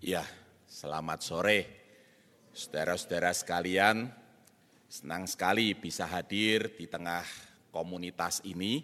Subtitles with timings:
[0.00, 0.24] Ya,
[0.64, 1.60] selamat sore.
[2.56, 4.08] Saudara-saudara sekalian,
[4.88, 7.20] senang sekali bisa hadir di tengah
[7.68, 8.80] komunitas ini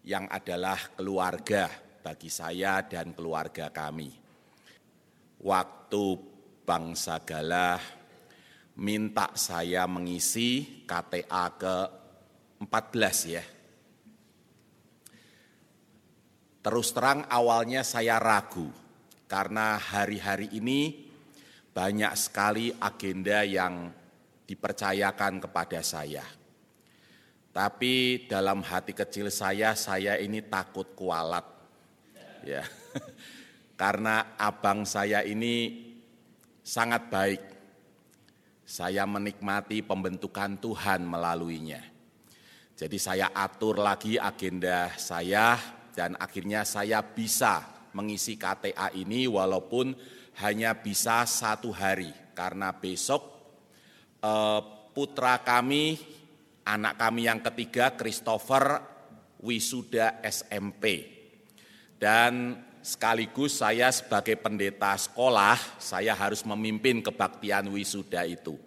[0.00, 1.68] yang adalah keluarga
[2.00, 4.08] bagi saya dan keluarga kami.
[5.44, 6.04] Waktu
[6.64, 7.84] Bangsa Galah
[8.80, 11.76] minta saya mengisi KTA ke
[12.64, 13.44] 14 ya.
[16.64, 18.85] Terus terang awalnya saya ragu
[19.26, 21.06] karena hari-hari ini
[21.74, 23.90] banyak sekali agenda yang
[24.46, 26.24] dipercayakan kepada saya.
[27.50, 31.44] Tapi dalam hati kecil saya, saya ini takut kualat.
[32.46, 32.64] Ya.
[33.80, 35.84] Karena abang saya ini
[36.64, 37.42] sangat baik.
[38.66, 41.80] Saya menikmati pembentukan Tuhan melaluinya.
[42.76, 45.56] Jadi saya atur lagi agenda saya
[45.96, 49.96] dan akhirnya saya bisa mengisi KTA ini walaupun
[50.44, 53.24] hanya bisa satu hari karena besok
[54.20, 54.60] eh,
[54.92, 55.96] putra kami,
[56.68, 58.84] anak kami yang ketiga Christopher
[59.40, 61.16] wisuda SMP
[61.96, 68.60] dan sekaligus saya sebagai pendeta sekolah saya harus memimpin kebaktian wisuda itu.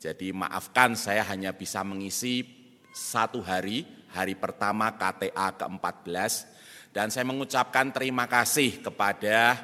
[0.00, 2.48] Jadi maafkan saya hanya bisa mengisi
[2.90, 6.59] satu hari, hari pertama KTA ke-14
[6.90, 9.54] dan saya mengucapkan terima kasih kepada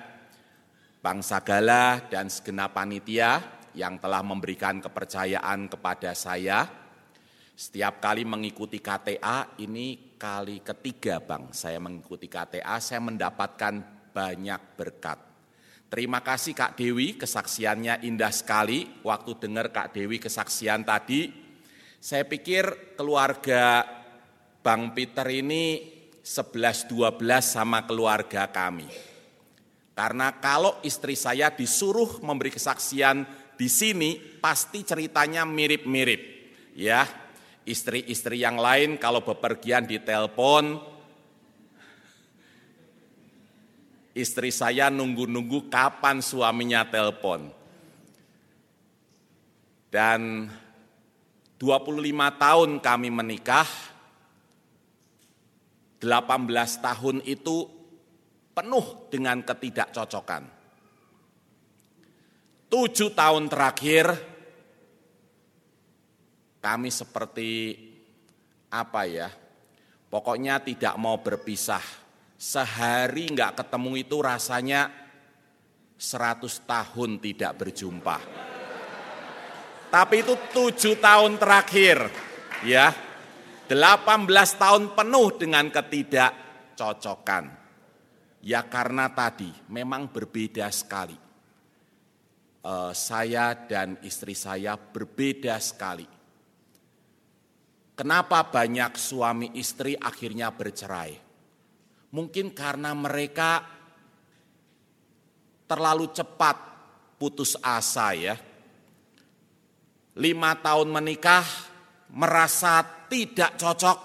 [1.02, 3.42] Bang Sagala dan segenap panitia
[3.74, 6.66] yang telah memberikan kepercayaan kepada saya.
[7.56, 13.74] Setiap kali mengikuti KTA, ini kali ketiga Bang, saya mengikuti KTA, saya mendapatkan
[14.12, 15.18] banyak berkat.
[15.86, 19.00] Terima kasih Kak Dewi, kesaksiannya indah sekali.
[19.02, 21.30] Waktu dengar Kak Dewi kesaksian tadi,
[21.96, 23.86] saya pikir keluarga
[24.60, 25.95] Bang Peter ini
[26.26, 26.90] 11-12
[27.38, 28.90] sama keluarga kami.
[29.94, 33.22] Karena kalau istri saya disuruh memberi kesaksian
[33.54, 36.34] di sini, pasti ceritanya mirip-mirip.
[36.74, 37.06] Ya,
[37.62, 40.82] istri-istri yang lain kalau bepergian di telepon,
[44.12, 47.54] istri saya nunggu-nunggu kapan suaminya telepon.
[49.88, 50.50] Dan
[51.56, 51.96] 25
[52.36, 53.95] tahun kami menikah,
[56.00, 57.56] 18 tahun itu
[58.52, 60.42] penuh dengan ketidakcocokan.
[62.66, 64.06] Tujuh tahun terakhir
[66.58, 67.78] kami seperti
[68.72, 69.30] apa ya,
[70.10, 71.84] pokoknya tidak mau berpisah.
[72.36, 74.92] Sehari nggak ketemu itu rasanya
[75.96, 78.18] seratus tahun tidak berjumpa.
[79.88, 82.12] Tapi itu tujuh tahun terakhir,
[82.66, 83.05] ya
[83.66, 84.30] 18
[84.62, 87.44] tahun penuh dengan ketidakcocokan.
[88.46, 91.18] Ya karena tadi memang berbeda sekali.
[92.66, 96.06] Uh, saya dan istri saya berbeda sekali.
[97.96, 101.16] Kenapa banyak suami istri akhirnya bercerai?
[102.12, 103.64] Mungkin karena mereka
[105.66, 106.56] terlalu cepat
[107.18, 108.36] putus asa ya.
[110.16, 111.44] Lima tahun menikah
[112.12, 113.98] merasa tidak cocok,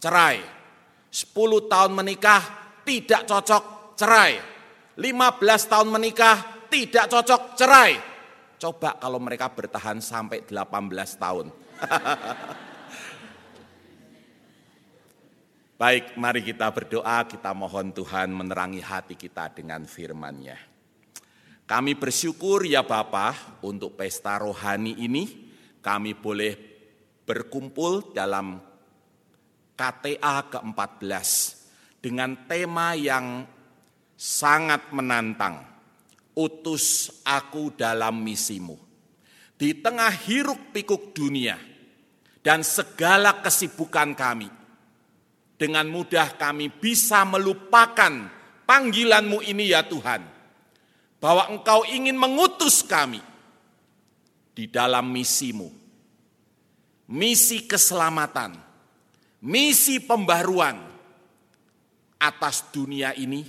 [0.00, 0.38] cerai.
[1.10, 2.42] 10 tahun menikah,
[2.84, 3.64] tidak cocok,
[3.96, 4.36] cerai.
[4.96, 7.92] 15 tahun menikah, tidak cocok, cerai.
[8.56, 10.56] Coba kalau mereka bertahan sampai 18
[11.20, 11.52] tahun.
[15.76, 20.56] Baik, mari kita berdoa, kita mohon Tuhan menerangi hati kita dengan firman-Nya.
[21.68, 25.52] Kami bersyukur ya Bapa untuk pesta rohani ini,
[25.84, 26.75] kami boleh
[27.26, 28.62] berkumpul dalam
[29.74, 31.28] KTA ke-14
[32.00, 33.44] dengan tema yang
[34.14, 35.60] sangat menantang.
[36.36, 38.76] Utus aku dalam misimu.
[39.56, 41.56] Di tengah hiruk pikuk dunia
[42.44, 44.48] dan segala kesibukan kami,
[45.56, 48.28] dengan mudah kami bisa melupakan
[48.68, 50.22] panggilanmu ini ya Tuhan.
[51.16, 53.24] Bahwa engkau ingin mengutus kami
[54.52, 55.72] di dalam misimu
[57.10, 58.58] misi keselamatan,
[59.46, 60.78] misi pembaruan
[62.18, 63.46] atas dunia ini,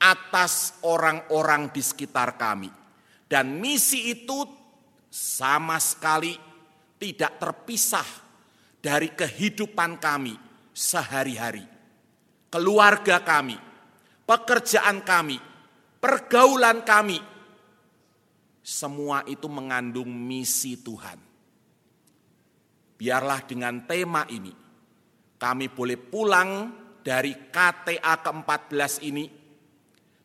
[0.00, 2.68] atas orang-orang di sekitar kami.
[3.28, 4.40] Dan misi itu
[5.12, 6.32] sama sekali
[6.96, 8.08] tidak terpisah
[8.80, 10.32] dari kehidupan kami
[10.72, 11.64] sehari-hari.
[12.48, 13.60] Keluarga kami,
[14.24, 15.36] pekerjaan kami,
[16.00, 17.20] pergaulan kami,
[18.64, 21.27] semua itu mengandung misi Tuhan.
[22.98, 24.50] Biarlah dengan tema ini
[25.38, 26.50] kami boleh pulang
[26.98, 29.24] dari KTA ke-14 ini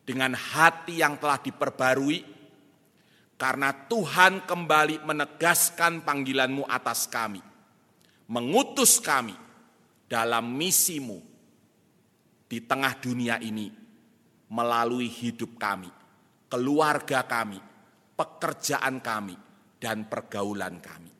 [0.02, 2.18] dengan hati yang telah diperbarui,
[3.38, 7.40] karena Tuhan kembali menegaskan panggilanmu atas kami,
[8.26, 9.32] mengutus kami
[10.10, 11.22] dalam misimu
[12.50, 13.70] di tengah dunia ini
[14.50, 15.88] melalui hidup kami,
[16.50, 17.62] keluarga kami,
[18.18, 19.38] pekerjaan kami,
[19.78, 21.13] dan pergaulan kami.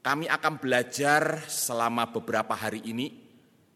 [0.00, 3.12] Kami akan belajar selama beberapa hari ini,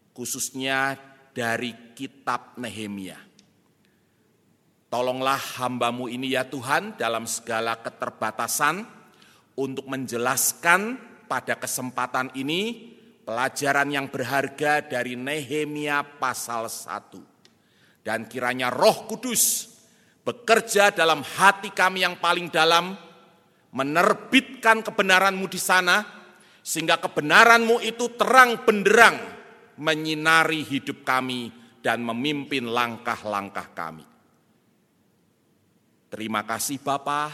[0.09, 0.97] khususnya
[1.37, 3.21] dari kitab Nehemia.
[4.89, 8.81] Tolonglah hambamu ini ya Tuhan dalam segala keterbatasan
[9.53, 10.97] untuk menjelaskan
[11.29, 17.21] pada kesempatan ini pelajaran yang berharga dari Nehemia pasal 1.
[18.05, 19.75] Dan kiranya roh kudus
[20.25, 22.97] bekerja dalam hati kami yang paling dalam,
[23.75, 26.14] menerbitkan kebenaranmu di sana,
[26.65, 29.21] sehingga kebenaranmu itu terang benderang
[29.77, 31.53] menyinari hidup kami
[31.85, 34.01] dan memimpin langkah-langkah kami.
[36.09, 37.29] Terima kasih Bapa,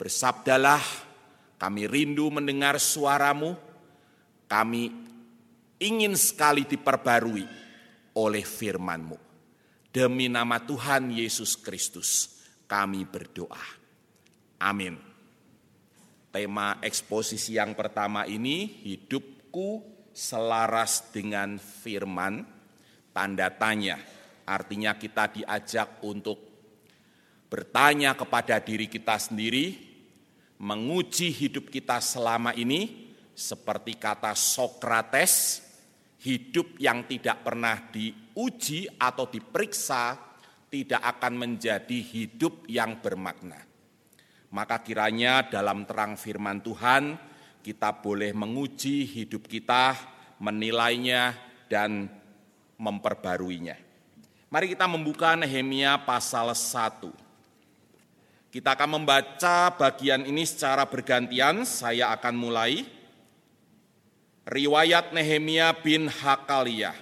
[0.00, 0.80] bersabdalah,
[1.60, 3.52] kami rindu mendengar suaramu,
[4.48, 4.96] kami
[5.76, 7.44] ingin sekali diperbarui
[8.16, 9.28] oleh firmanmu.
[9.92, 13.76] Demi nama Tuhan Yesus Kristus, kami berdoa.
[14.62, 15.07] Amin.
[16.28, 19.80] Tema eksposisi yang pertama ini, hidupku
[20.12, 22.44] selaras dengan firman,
[23.16, 23.96] tanda tanya.
[24.44, 26.36] Artinya kita diajak untuk
[27.48, 29.76] bertanya kepada diri kita sendiri,
[30.60, 35.64] menguji hidup kita selama ini, seperti kata Sokrates,
[36.24, 40.18] hidup yang tidak pernah diuji atau diperiksa
[40.68, 43.67] tidak akan menjadi hidup yang bermakna.
[44.48, 47.28] Maka kiranya dalam terang firman Tuhan
[47.60, 49.92] kita boleh menguji hidup kita,
[50.40, 51.36] menilainya
[51.68, 52.08] dan
[52.80, 53.76] memperbaruinya.
[54.48, 57.12] Mari kita membuka Nehemia pasal 1.
[58.48, 62.88] Kita akan membaca bagian ini secara bergantian, saya akan mulai.
[64.48, 66.96] Riwayat Nehemia bin Hakaliyah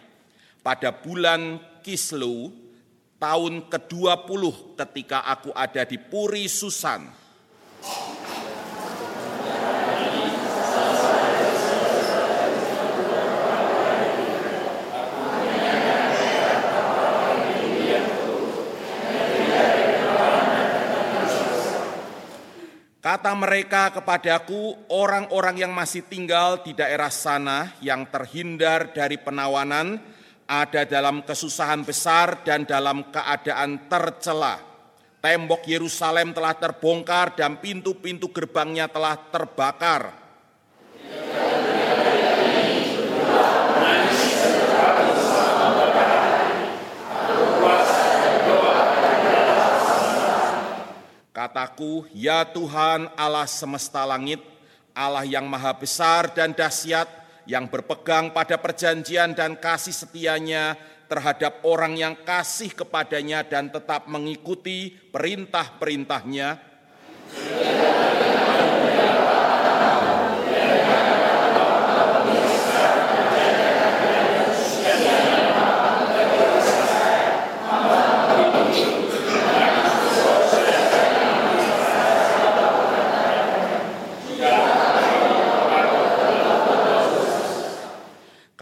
[0.67, 2.51] pada bulan Kislu
[3.23, 4.43] tahun ke-20
[4.75, 7.26] ketika aku ada di Puri Susan
[23.07, 30.03] Kata mereka kepadaku, orang-orang yang masih tinggal di daerah sana yang terhindar dari penawanan
[30.51, 34.66] ada dalam kesusahan besar dan dalam keadaan tercela
[35.27, 40.15] Tembok Yerusalem telah terbongkar dan pintu-pintu gerbangnya telah terbakar.
[51.35, 54.39] Kataku, ya Tuhan Allah semesta langit,
[54.95, 57.11] Allah yang maha besar dan dahsyat,
[57.51, 64.91] yang berpegang pada perjanjian dan kasih setianya terhadap orang yang kasih kepadanya dan tetap mengikuti
[64.91, 66.49] perintah-perintahnya.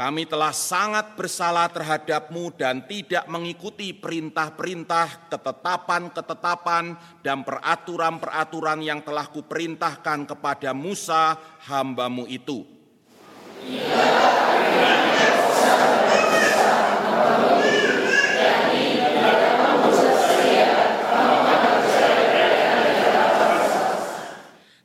[0.04, 6.92] Kami telah sangat bersalah terhadapmu dan tidak mengikuti perintah-perintah, ketetapan-ketetapan,
[7.24, 12.68] dan peraturan-peraturan yang telah kuperintahkan kepada Musa, hambamu itu.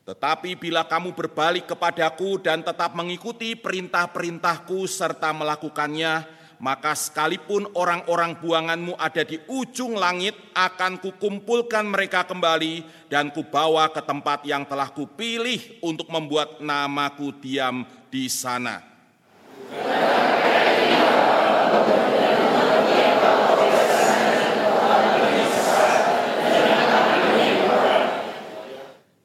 [0.10, 6.26] Tetapi bila kamu berbalik kepadaku dan tetap mengikuti perintah-perintahku serta melakukannya,
[6.58, 14.02] maka sekalipun orang-orang buanganmu ada di ujung langit, akan kukumpulkan mereka kembali dan kubawa ke
[14.02, 18.82] tempat yang telah kupilih untuk membuat namaku diam di sana.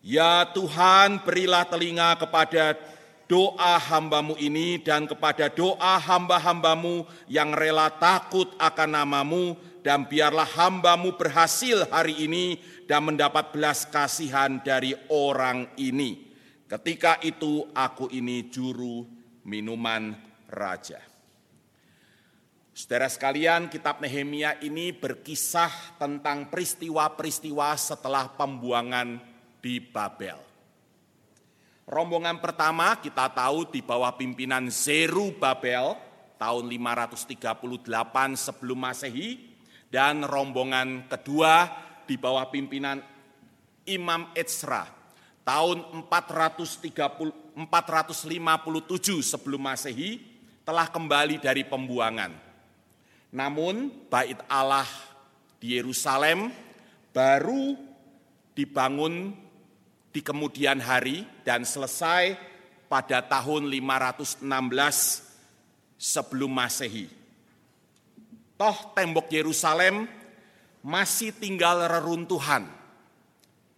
[0.04, 2.76] Ya Tuhan berilah telinga kepada
[3.24, 11.16] doa hambamu ini dan kepada doa hamba-hambamu yang rela takut akan namamu dan biarlah hambamu
[11.16, 16.36] berhasil hari ini dan mendapat belas kasihan dari orang ini.
[16.68, 19.08] Ketika itu aku ini juru
[19.48, 20.12] minuman
[20.52, 21.00] raja.
[22.76, 29.32] Saudara sekalian, kitab Nehemia ini berkisah tentang peristiwa-peristiwa setelah pembuangan
[29.64, 30.36] di Babel.
[31.88, 35.96] Rombongan pertama kita tahu di bawah pimpinan Zeru Babel
[36.36, 37.80] tahun 538
[38.36, 39.56] sebelum Masehi
[39.88, 41.72] dan rombongan kedua
[42.04, 43.00] di bawah pimpinan
[43.88, 44.84] Imam Ezra
[45.48, 50.20] tahun 430, 457 sebelum Masehi
[50.64, 52.32] telah kembali dari pembuangan.
[53.32, 54.88] Namun bait Allah
[55.60, 56.52] di Yerusalem
[57.12, 57.76] baru
[58.56, 59.43] dibangun
[60.14, 62.38] di kemudian hari dan selesai
[62.86, 64.46] pada tahun 516
[65.98, 67.10] sebelum Masehi.
[68.54, 70.06] Toh tembok Yerusalem
[70.86, 72.70] masih tinggal reruntuhan.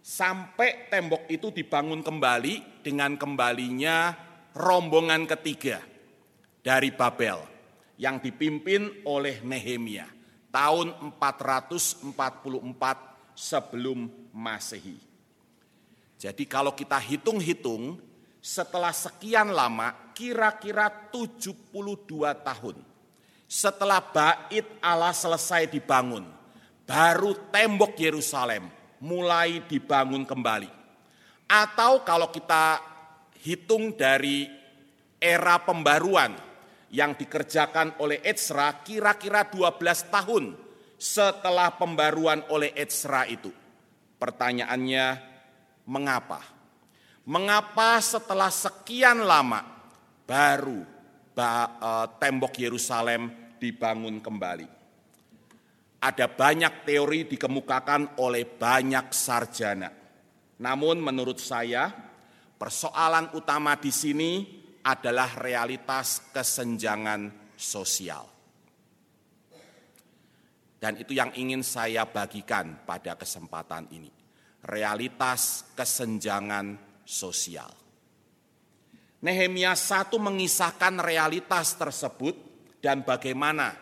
[0.05, 4.13] Sampai tembok itu dibangun kembali dengan kembalinya
[4.53, 5.81] rombongan ketiga
[6.61, 7.41] dari Babel
[7.97, 10.05] yang dipimpin oleh Nehemia
[10.53, 12.13] tahun 444
[13.33, 15.06] sebelum Masehi.
[16.17, 18.01] Jadi kalau kita hitung-hitung
[18.41, 21.61] setelah sekian lama kira-kira 72
[22.41, 22.77] tahun
[23.47, 26.25] setelah bait Allah selesai dibangun
[26.87, 28.71] baru tembok Yerusalem
[29.03, 30.71] mulai dibangun kembali.
[31.47, 32.81] Atau kalau kita
[33.43, 34.47] hitung dari
[35.19, 36.35] era pembaruan
[36.91, 40.55] yang dikerjakan oleh Ezra kira-kira 12 tahun
[40.97, 43.51] setelah pembaruan oleh Ezra itu.
[44.17, 45.05] Pertanyaannya,
[45.87, 46.43] mengapa?
[47.27, 49.63] Mengapa setelah sekian lama
[50.23, 50.83] baru
[51.35, 54.67] e, tembok Yerusalem dibangun kembali?
[55.97, 59.89] Ada banyak teori dikemukakan oleh banyak sarjana.
[60.61, 61.89] Namun menurut saya,
[62.55, 64.31] persoalan utama di sini
[64.85, 68.37] adalah realitas kesenjangan sosial.
[70.77, 74.26] Dan itu yang ingin saya bagikan pada kesempatan ini.
[74.65, 77.69] Realitas kesenjangan sosial.
[79.23, 82.37] Nehemia 1 mengisahkan realitas tersebut
[82.83, 83.73] dan bagaimana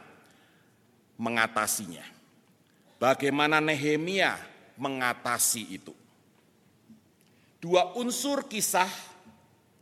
[1.20, 2.06] mengatasinya.
[2.96, 4.40] Bagaimana Nehemia
[4.80, 5.92] mengatasi itu.
[7.60, 8.88] Dua unsur kisah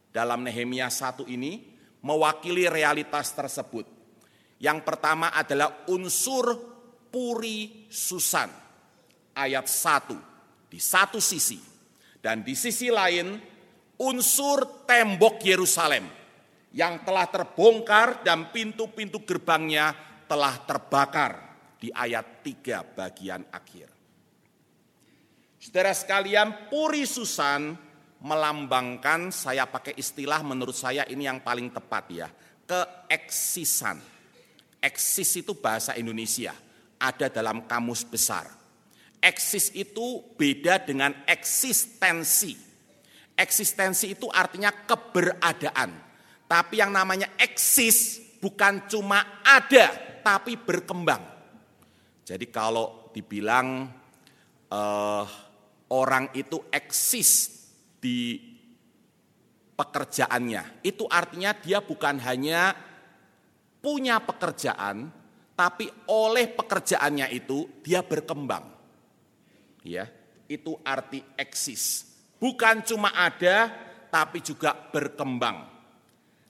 [0.09, 1.61] dalam Nehemia 1 ini
[2.01, 3.85] mewakili realitas tersebut.
[4.57, 6.55] Yang pertama adalah unsur
[7.11, 8.49] puri susan
[9.35, 10.32] ayat 1
[10.73, 11.61] di satu sisi
[12.17, 13.37] dan di sisi lain
[14.01, 16.09] unsur tembok Yerusalem
[16.73, 19.93] yang telah terbongkar dan pintu-pintu gerbangnya
[20.25, 21.37] telah terbakar
[21.77, 23.85] di ayat 3 bagian akhir.
[25.61, 27.77] Saudara sekalian, puri susan
[28.25, 32.27] melambangkan, saya pakai istilah menurut saya ini yang paling tepat ya,
[32.65, 34.01] keeksisan.
[34.81, 36.51] Eksis itu bahasa Indonesia,
[36.99, 38.62] ada dalam kamus besar.
[39.23, 42.59] Eksis itu beda dengan eksistensi.
[43.39, 45.95] Eksistensi itu artinya keberadaan.
[46.43, 51.23] Tapi yang namanya eksis bukan cuma ada, tapi berkembang.
[52.27, 53.87] Jadi kalau dibilang
[54.67, 55.25] uh,
[55.87, 57.63] orang itu eksis
[58.03, 58.37] di
[59.79, 60.83] pekerjaannya.
[60.83, 62.75] Itu artinya dia bukan hanya
[63.83, 65.11] punya pekerjaan,
[65.53, 68.72] tapi oleh pekerjaannya itu dia berkembang.
[69.83, 70.07] Ya,
[70.47, 72.07] itu arti eksis.
[72.39, 73.71] Bukan cuma ada,
[74.07, 75.67] tapi juga berkembang.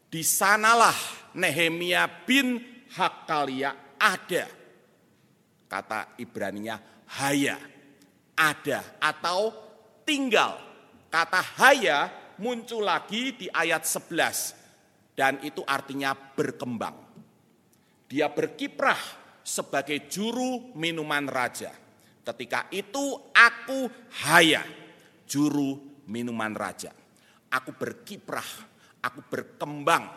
[0.09, 0.95] Di sanalah
[1.33, 2.61] Nehemia bin
[2.93, 4.45] Hakalia ada.
[5.65, 6.77] Kata Ibraninya
[7.17, 7.57] haya,
[8.37, 9.49] ada atau
[10.05, 10.73] tinggal
[11.13, 12.09] Kata haya
[12.41, 16.97] muncul lagi di ayat 11 dan itu artinya berkembang.
[18.09, 18.97] Dia berkiprah
[19.45, 21.69] sebagai juru minuman raja.
[22.23, 23.91] Ketika itu aku
[24.23, 24.63] haya,
[25.27, 26.95] juru minuman raja.
[27.51, 28.47] Aku berkiprah,
[29.03, 30.07] aku berkembang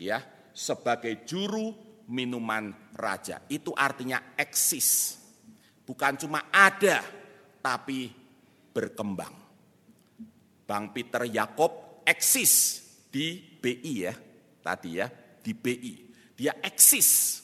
[0.00, 0.18] ya
[0.56, 1.76] sebagai juru
[2.08, 3.44] minuman raja.
[3.46, 5.20] Itu artinya eksis.
[5.86, 7.04] Bukan cuma ada
[7.62, 8.10] tapi
[8.74, 9.34] berkembang.
[10.66, 14.14] Bang Peter Yakob eksis di BI ya,
[14.66, 15.06] tadi ya,
[15.38, 15.94] di BI.
[16.34, 17.42] Dia eksis,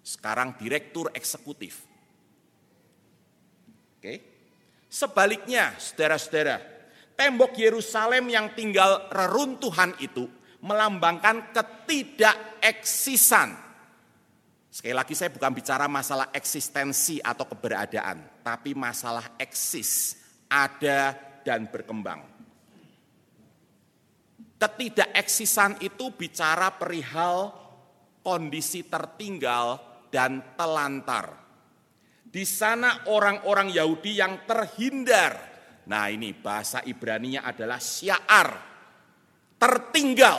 [0.00, 1.91] sekarang direktur eksekutif.
[4.02, 4.18] Oke.
[4.90, 6.58] Sebaliknya, saudara-saudara,
[7.14, 10.26] tembok Yerusalem yang tinggal reruntuhan itu
[10.58, 13.54] melambangkan ketidakeksisan.
[14.66, 20.18] Sekali lagi saya bukan bicara masalah eksistensi atau keberadaan, tapi masalah eksis,
[20.50, 21.14] ada
[21.46, 22.26] dan berkembang.
[24.58, 27.54] Ketidakeksisan itu bicara perihal
[28.26, 29.78] kondisi tertinggal
[30.10, 31.41] dan telantar.
[32.32, 38.48] Di sana orang-orang Yahudi yang terhindar Nah ini bahasa Ibraninya adalah syiar,
[39.58, 40.38] tertinggal.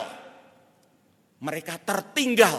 [1.44, 2.56] Mereka tertinggal.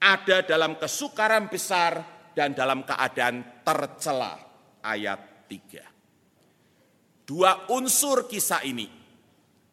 [0.00, 2.02] Ada dalam kesukaran besar
[2.34, 4.34] dan dalam keadaan tercela.
[4.80, 7.22] Ayat 3.
[7.22, 8.90] Dua unsur kisah ini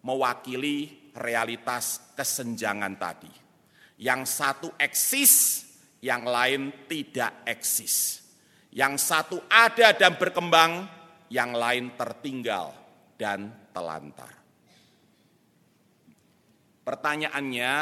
[0.06, 3.34] mewakili realitas kesenjangan tadi.
[3.98, 5.66] Yang satu eksis,
[6.02, 8.26] yang lain tidak eksis.
[8.74, 10.86] Yang satu ada dan berkembang,
[11.34, 12.72] yang lain tertinggal
[13.18, 14.32] dan telantar.
[16.86, 17.74] Pertanyaannya,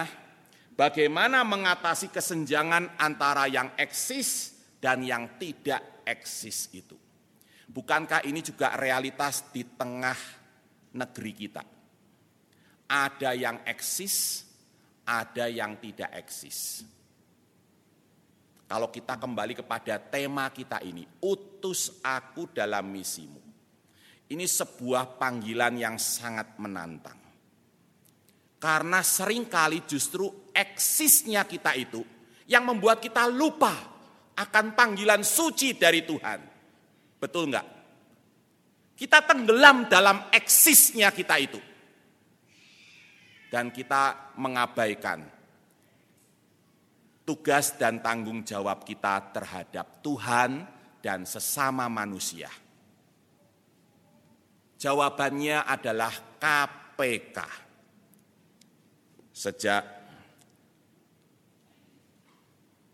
[0.74, 6.98] bagaimana mengatasi kesenjangan antara yang eksis dan yang tidak eksis itu?
[7.70, 10.18] Bukankah ini juga realitas di tengah
[10.96, 11.64] negeri kita?
[12.86, 14.46] Ada yang eksis,
[15.06, 16.86] ada yang tidak eksis.
[18.66, 23.38] Kalau kita kembali kepada tema kita ini, utus aku dalam misimu.
[24.26, 27.22] Ini sebuah panggilan yang sangat menantang.
[28.58, 32.02] Karena sering kali justru eksisnya kita itu
[32.50, 33.74] yang membuat kita lupa
[34.34, 36.40] akan panggilan suci dari Tuhan.
[37.22, 37.68] Betul enggak?
[38.98, 41.60] Kita tenggelam dalam eksisnya kita itu
[43.54, 45.35] dan kita mengabaikan
[47.26, 50.62] tugas dan tanggung jawab kita terhadap Tuhan
[51.02, 52.48] dan sesama manusia.
[54.78, 57.38] Jawabannya adalah KPK.
[59.36, 59.84] Sejak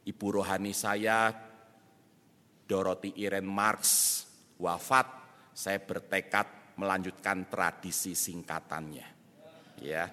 [0.08, 1.36] ibu rohani saya,
[2.66, 3.84] Dorothy Irene Marx,
[4.58, 5.06] wafat,
[5.52, 9.08] saya bertekad melanjutkan tradisi singkatannya.
[9.84, 10.08] Ya,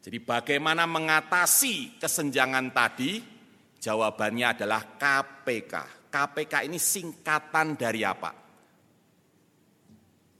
[0.00, 3.20] jadi bagaimana mengatasi kesenjangan tadi?
[3.80, 5.74] Jawabannya adalah KPK.
[6.08, 8.32] KPK ini singkatan dari apa?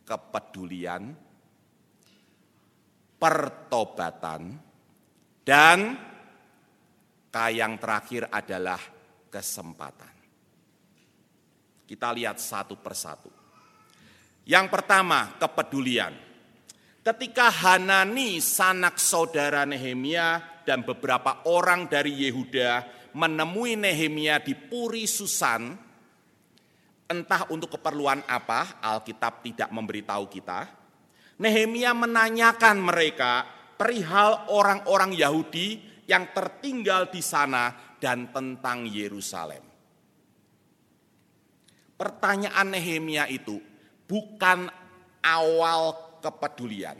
[0.08, 1.12] Kepedulian,
[3.20, 4.42] pertobatan,
[5.44, 5.78] dan
[7.30, 8.80] K yang terakhir adalah
[9.28, 10.14] kesempatan.
[11.84, 13.30] Kita lihat satu persatu.
[14.48, 16.29] Yang pertama, kepedulian.
[17.00, 22.84] Ketika Hanani sanak saudara Nehemia dan beberapa orang dari Yehuda
[23.16, 25.80] menemui Nehemia di Puri Susan,
[27.08, 30.68] entah untuk keperluan apa, Alkitab tidak memberitahu kita.
[31.40, 33.48] Nehemia menanyakan mereka
[33.80, 39.64] perihal orang-orang Yahudi yang tertinggal di sana dan tentang Yerusalem.
[41.96, 43.56] Pertanyaan Nehemia itu
[44.04, 44.68] bukan
[45.24, 46.96] awal kepedulian.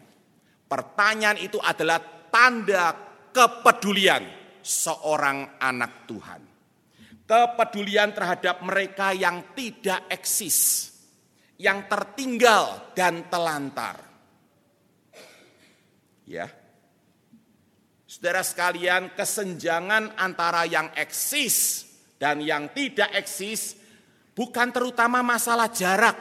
[0.67, 2.01] Pertanyaan itu adalah
[2.33, 2.95] tanda
[3.31, 4.23] kepedulian
[4.63, 6.43] seorang anak Tuhan.
[7.27, 10.91] Kepedulian terhadap mereka yang tidak eksis,
[11.63, 14.03] yang tertinggal dan telantar.
[16.27, 16.51] Ya.
[18.11, 21.87] Saudara sekalian, kesenjangan antara yang eksis
[22.19, 23.79] dan yang tidak eksis
[24.35, 26.19] bukan terutama masalah jarak,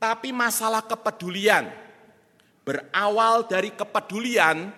[0.00, 1.68] tapi masalah kepedulian.
[2.64, 4.72] Berawal dari kepedulian,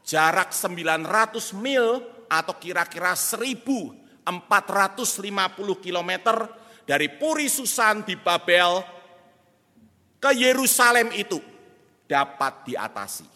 [0.00, 2.00] jarak 900 mil
[2.32, 4.24] atau kira-kira 1450
[5.84, 6.12] km
[6.88, 8.80] dari Puri Susan di Babel
[10.16, 11.36] ke Yerusalem itu
[12.08, 13.28] dapat diatasi.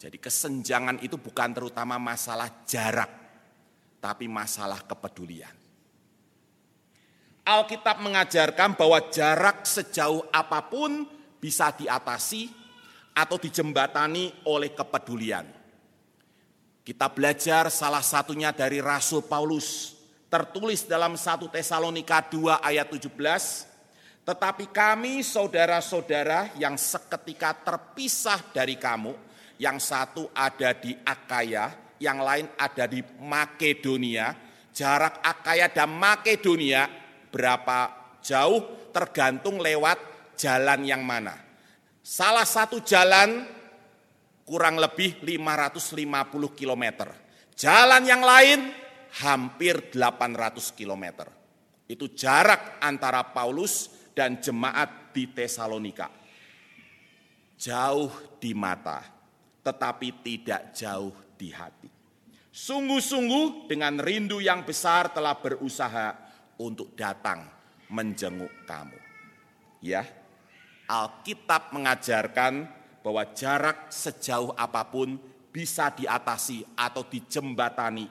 [0.00, 3.10] Jadi kesenjangan itu bukan terutama masalah jarak,
[4.00, 5.59] tapi masalah kepedulian.
[7.50, 11.02] Alkitab mengajarkan bahwa jarak sejauh apa pun
[11.42, 12.46] bisa diatasi
[13.10, 15.42] atau dijembatani oleh kepedulian.
[16.86, 19.98] Kita belajar salah satunya dari Rasul Paulus,
[20.30, 23.18] tertulis dalam 1 Tesalonika 2 ayat 17,
[24.22, 29.10] tetapi kami saudara-saudara yang seketika terpisah dari kamu,
[29.58, 34.38] yang satu ada di Akaya, yang lain ada di Makedonia,
[34.70, 36.99] jarak Akaya dan Makedonia
[37.30, 39.98] berapa jauh tergantung lewat
[40.36, 41.34] jalan yang mana.
[42.02, 43.46] Salah satu jalan
[44.44, 46.84] kurang lebih 550 km.
[47.54, 48.72] Jalan yang lain
[49.22, 51.28] hampir 800 km.
[51.90, 56.10] Itu jarak antara Paulus dan jemaat di Tesalonika.
[57.60, 58.08] Jauh
[58.40, 59.04] di mata,
[59.60, 61.90] tetapi tidak jauh di hati.
[62.50, 66.29] Sungguh-sungguh dengan rindu yang besar telah berusaha
[66.60, 67.48] untuk datang
[67.88, 68.98] menjenguk kamu.
[69.80, 70.04] Ya,
[70.84, 72.68] Alkitab mengajarkan
[73.00, 75.16] bahwa jarak sejauh apa pun
[75.48, 78.06] bisa diatasi atau dijembatani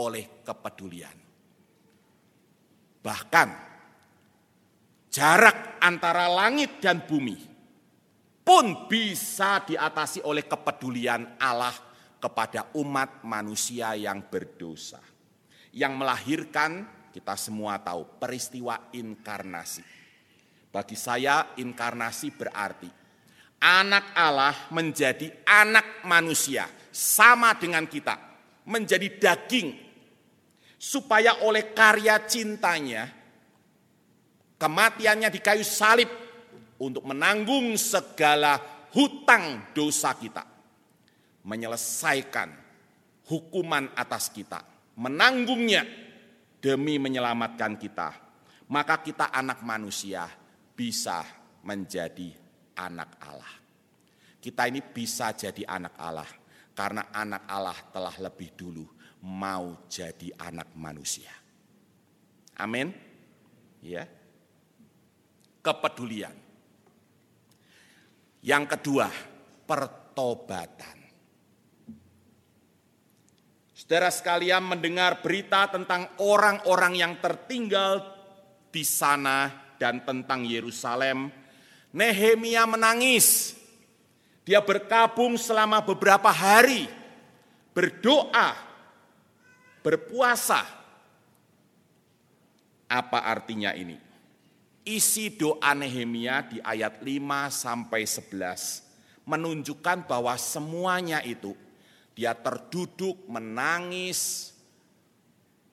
[0.00, 1.16] oleh kepedulian.
[3.00, 3.48] Bahkan
[5.12, 7.36] jarak antara langit dan bumi
[8.40, 11.74] pun bisa diatasi oleh kepedulian Allah
[12.20, 15.00] kepada umat manusia yang berdosa.
[15.70, 19.82] Yang melahirkan kita semua tahu peristiwa inkarnasi.
[20.70, 22.90] Bagi saya inkarnasi berarti
[23.60, 28.16] anak Allah menjadi anak manusia sama dengan kita,
[28.64, 29.68] menjadi daging
[30.80, 33.04] supaya oleh karya cintanya
[34.56, 36.08] kematiannya di kayu salib
[36.80, 38.56] untuk menanggung segala
[38.96, 40.46] hutang dosa kita,
[41.44, 42.48] menyelesaikan
[43.28, 44.64] hukuman atas kita,
[44.96, 45.84] menanggungnya
[46.60, 48.12] demi menyelamatkan kita,
[48.68, 50.28] maka kita anak manusia
[50.76, 51.24] bisa
[51.64, 52.30] menjadi
[52.76, 53.54] anak Allah.
[54.40, 56.30] Kita ini bisa jadi anak Allah
[56.72, 58.84] karena anak Allah telah lebih dulu
[59.24, 61.32] mau jadi anak manusia.
[62.56, 62.92] Amin.
[63.84, 64.08] Ya.
[65.60, 66.32] Kepedulian.
[68.40, 69.12] Yang kedua,
[69.68, 70.99] pertobatan.
[73.90, 77.98] Saudara sekalian mendengar berita tentang orang-orang yang tertinggal
[78.70, 79.50] di sana
[79.82, 81.26] dan tentang Yerusalem,
[81.90, 83.58] Nehemia menangis.
[84.46, 86.86] Dia berkabung selama beberapa hari,
[87.74, 88.54] berdoa,
[89.82, 90.62] berpuasa.
[92.86, 93.98] Apa artinya ini?
[94.86, 101.58] Isi doa Nehemia di ayat 5 sampai 11 menunjukkan bahwa semuanya itu
[102.20, 104.52] dia terduduk menangis,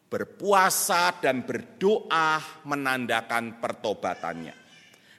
[0.07, 4.55] berpuasa dan berdoa menandakan pertobatannya.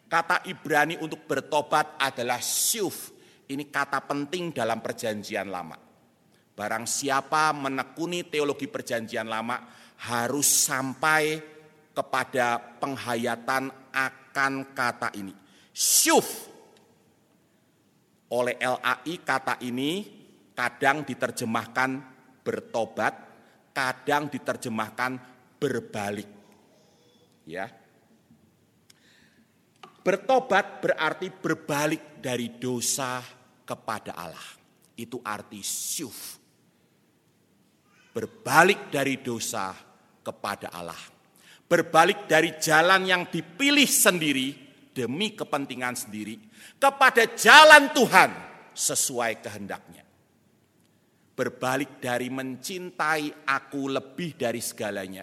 [0.08, 3.12] Kata Ibrani untuk bertobat adalah syuf.
[3.44, 5.76] Ini kata penting dalam perjanjian lama.
[6.56, 9.68] Barang siapa menekuni teologi perjanjian lama
[10.08, 11.44] harus sampai
[11.92, 15.36] kepada penghayatan akan kata ini.
[15.76, 16.48] Syuf.
[18.32, 20.17] Oleh LAI kata ini
[20.58, 22.02] kadang diterjemahkan
[22.42, 23.14] bertobat,
[23.70, 25.22] kadang diterjemahkan
[25.62, 26.26] berbalik.
[27.46, 27.70] Ya.
[30.02, 33.22] Bertobat berarti berbalik dari dosa
[33.62, 34.50] kepada Allah.
[34.98, 36.42] Itu arti syuf.
[38.10, 39.70] Berbalik dari dosa
[40.26, 41.18] kepada Allah
[41.68, 44.56] berbalik dari jalan yang dipilih sendiri
[44.96, 46.40] demi kepentingan sendiri
[46.80, 48.30] kepada jalan Tuhan
[48.72, 50.07] sesuai kehendaknya.
[51.38, 55.22] Berbalik dari mencintai aku lebih dari segalanya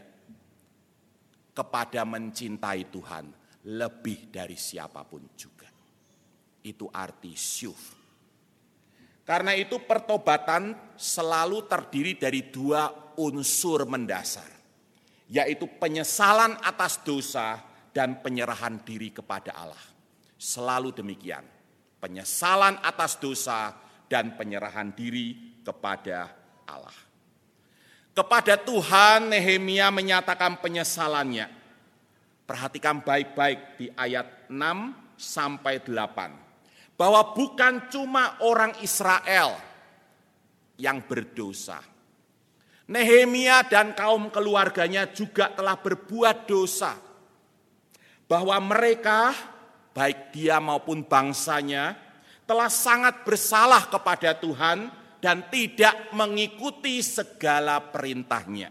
[1.52, 3.26] kepada mencintai Tuhan
[3.68, 5.68] lebih dari siapa pun juga.
[6.64, 7.84] Itu arti syuf.
[9.28, 12.88] Karena itu pertobatan selalu terdiri dari dua
[13.20, 14.56] unsur mendasar
[15.26, 17.58] yaitu penyesalan atas dosa
[17.90, 19.86] dan penyerahan diri kepada Allah.
[20.38, 21.42] Selalu demikian,
[21.98, 23.74] penyesalan atas dosa
[24.06, 26.30] dan penyerahan diri kepada
[26.70, 26.94] Allah.
[28.16, 31.50] Kepada Tuhan Nehemia menyatakan penyesalannya.
[32.46, 36.96] Perhatikan baik-baik di ayat 6 sampai 8.
[36.96, 39.58] Bahwa bukan cuma orang Israel
[40.80, 41.82] yang berdosa,
[42.86, 46.94] Nehemia dan kaum keluarganya juga telah berbuat dosa.
[48.30, 49.34] Bahwa mereka,
[49.92, 51.98] baik dia maupun bangsanya,
[52.46, 54.88] telah sangat bersalah kepada Tuhan
[55.26, 58.70] dan tidak mengikuti segala perintahnya.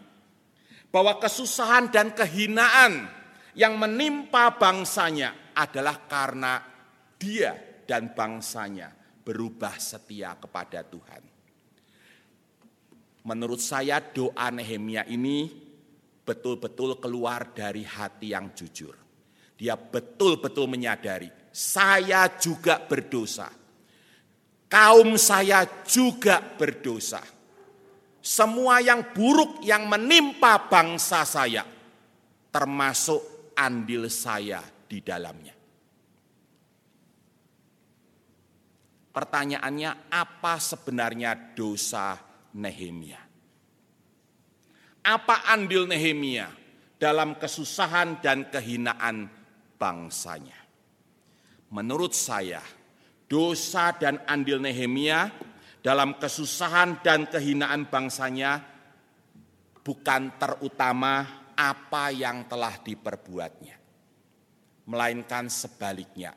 [0.87, 3.11] Bahwa kesusahan dan kehinaan
[3.59, 6.63] yang menimpa bangsanya adalah karena
[7.19, 8.95] dia dan bangsanya
[9.27, 11.23] berubah setia kepada Tuhan.
[13.27, 15.51] Menurut saya doa Nehemia ini
[16.23, 18.95] betul-betul keluar dari hati yang jujur.
[19.59, 23.64] Dia betul-betul menyadari, saya juga berdosa.
[24.75, 27.23] Kaum saya juga berdosa.
[28.19, 31.63] Semua yang buruk yang menimpa bangsa saya,
[32.51, 34.59] termasuk andil saya
[34.91, 35.55] di dalamnya.
[39.15, 42.19] Pertanyaannya, apa sebenarnya dosa
[42.59, 43.23] Nehemia.
[45.07, 46.51] Apa andil Nehemia
[46.99, 49.31] dalam kesusahan dan kehinaan
[49.79, 50.59] bangsanya?
[51.71, 52.59] Menurut saya,
[53.35, 55.27] dosa dan andil Nehemia
[55.83, 58.63] dalam kesusahan dan kehinaan bangsanya
[59.83, 63.75] bukan terutama apa yang telah diperbuatnya,
[64.87, 66.31] melainkan sebaliknya,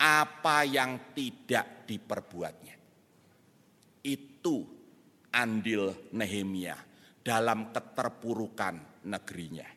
[0.00, 2.76] apa yang tidak diperbuatnya.
[4.00, 4.64] Itu
[5.36, 6.80] andil Nehemia
[7.20, 9.68] dalam keterpurukan negerinya.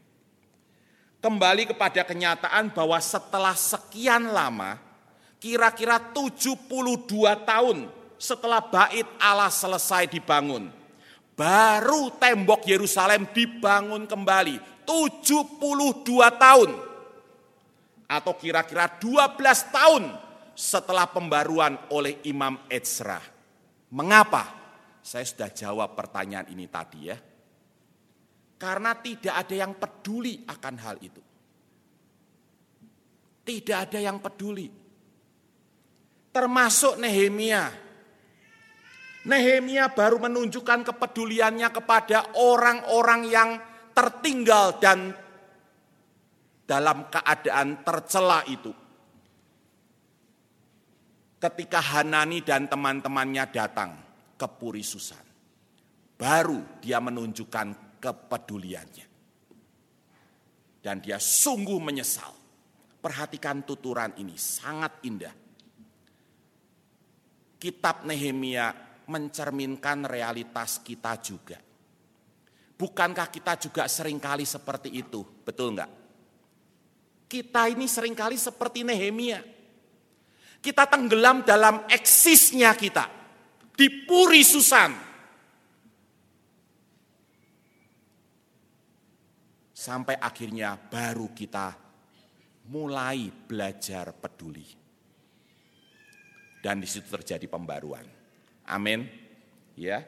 [1.23, 4.82] kembali kepada kenyataan bahwa setelah sekian lama,
[5.43, 6.55] kira-kira 72
[7.43, 10.71] tahun setelah bait Allah selesai dibangun,
[11.35, 15.59] baru tembok Yerusalem dibangun kembali 72
[16.39, 16.71] tahun
[18.07, 20.03] atau kira-kira 12 tahun
[20.55, 23.19] setelah pembaruan oleh Imam Ezra.
[23.91, 24.63] Mengapa?
[25.03, 27.19] Saya sudah jawab pertanyaan ini tadi ya.
[28.55, 31.19] Karena tidak ada yang peduli akan hal itu.
[33.43, 34.82] Tidak ada yang peduli.
[36.33, 37.69] Termasuk Nehemia.
[39.23, 43.49] Nehemia baru menunjukkan kepeduliannya kepada orang-orang yang
[43.93, 45.13] tertinggal dan
[46.65, 48.73] dalam keadaan tercela itu.
[51.37, 53.91] Ketika Hanani dan teman-temannya datang
[54.33, 55.21] ke Puri Susan,
[56.17, 59.07] baru dia menunjukkan kepeduliannya.
[60.83, 62.31] Dan dia sungguh menyesal.
[62.99, 65.42] Perhatikan tuturan ini, sangat indah.
[67.63, 68.75] Kitab Nehemia
[69.07, 71.55] mencerminkan realitas kita juga.
[72.75, 75.87] Bukankah kita juga sering kali seperti itu, betul enggak?
[77.31, 79.39] Kita ini sering kali seperti Nehemia.
[80.59, 83.07] Kita tenggelam dalam eksisnya kita.
[83.71, 85.13] Di puri Susan,
[89.83, 91.75] Sampai akhirnya baru kita
[92.71, 94.82] mulai belajar peduli.
[96.63, 98.07] Dan di situ terjadi pembaruan.
[98.63, 99.03] Amin.
[99.75, 100.07] Ya.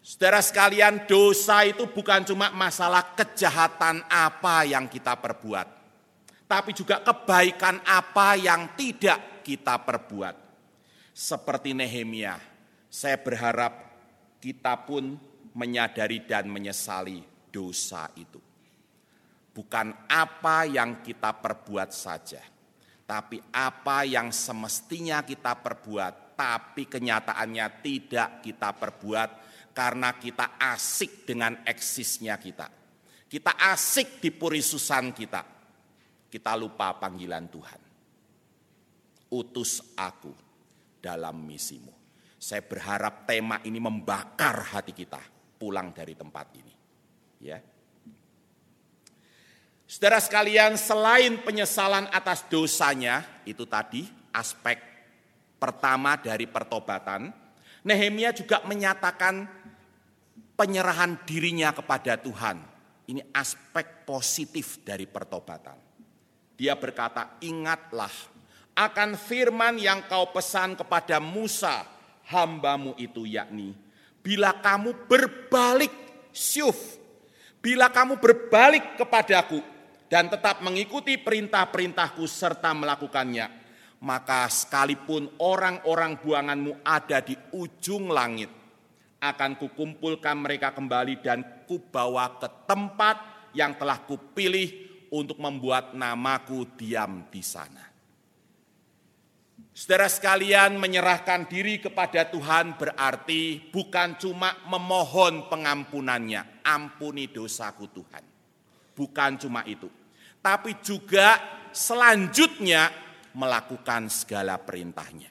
[0.00, 5.66] Saudara sekalian, dosa itu bukan cuma masalah kejahatan apa yang kita perbuat,
[6.46, 10.46] tapi juga kebaikan apa yang tidak kita perbuat.
[11.10, 12.38] Seperti Nehemia,
[12.86, 13.82] saya berharap
[14.38, 15.18] kita pun
[15.58, 18.38] menyadari dan menyesali dosa itu.
[19.50, 22.46] Bukan apa yang kita perbuat saja,
[23.06, 29.30] tapi apa yang semestinya kita perbuat, tapi kenyataannya tidak kita perbuat
[29.70, 32.66] karena kita asik dengan eksisnya kita.
[33.30, 35.42] Kita asik di purisusan kita.
[36.26, 37.80] Kita lupa panggilan Tuhan.
[39.30, 40.34] Utus aku
[40.98, 41.94] dalam misimu.
[42.36, 45.22] Saya berharap tema ini membakar hati kita
[45.58, 46.74] pulang dari tempat ini.
[47.42, 47.58] Ya.
[49.86, 54.02] Saudara sekalian, selain penyesalan atas dosanya, itu tadi
[54.34, 54.82] aspek
[55.62, 57.30] pertama dari pertobatan,
[57.86, 59.46] Nehemia juga menyatakan
[60.58, 62.58] penyerahan dirinya kepada Tuhan.
[63.06, 65.78] Ini aspek positif dari pertobatan.
[66.58, 68.10] Dia berkata, ingatlah
[68.74, 71.86] akan firman yang kau pesan kepada Musa,
[72.26, 73.70] hambamu itu yakni,
[74.18, 75.94] bila kamu berbalik
[76.34, 76.98] syuf,
[77.62, 79.75] bila kamu berbalik kepadaku
[80.06, 83.46] dan tetap mengikuti perintah-perintahku serta melakukannya,
[84.02, 88.50] maka sekalipun orang-orang buanganmu ada di ujung langit,
[89.18, 93.16] akan kukumpulkan mereka kembali dan kubawa ke tempat
[93.56, 97.82] yang telah kupilih untuk membuat namaku diam di sana.
[99.76, 108.35] Saudara sekalian, menyerahkan diri kepada Tuhan berarti bukan cuma memohon pengampunannya, ampuni dosaku Tuhan.
[108.96, 109.92] Bukan cuma itu,
[110.40, 111.36] tapi juga
[111.68, 112.88] selanjutnya
[113.36, 115.28] melakukan segala perintahnya.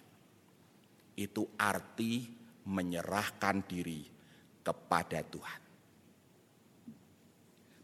[1.18, 2.30] Itu arti
[2.70, 4.06] menyerahkan diri
[4.62, 5.60] kepada Tuhan.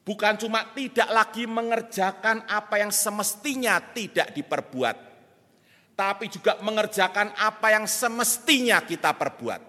[0.01, 4.97] Bukan cuma tidak lagi mengerjakan apa yang semestinya tidak diperbuat,
[5.93, 9.61] tapi juga mengerjakan apa yang semestinya kita perbuat.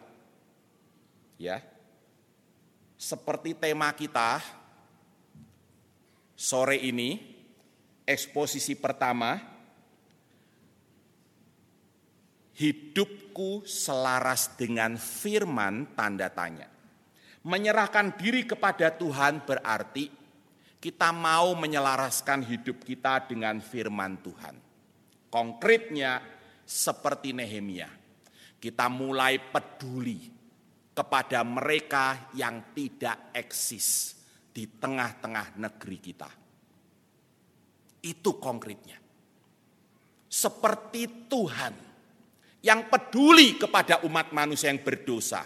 [1.36, 1.60] Ya.
[2.96, 4.61] Seperti tema kita
[6.42, 7.14] sore ini,
[8.02, 9.38] eksposisi pertama,
[12.58, 16.66] hidupku selaras dengan firman tanda tanya.
[17.46, 20.10] Menyerahkan diri kepada Tuhan berarti
[20.82, 24.58] kita mau menyelaraskan hidup kita dengan firman Tuhan.
[25.30, 26.18] Konkretnya
[26.66, 27.90] seperti Nehemia.
[28.58, 30.30] Kita mulai peduli
[30.94, 34.21] kepada mereka yang tidak eksis
[34.52, 36.30] di tengah-tengah negeri kita.
[38.04, 39.00] Itu konkretnya.
[40.28, 41.74] Seperti Tuhan
[42.64, 45.44] yang peduli kepada umat manusia yang berdosa.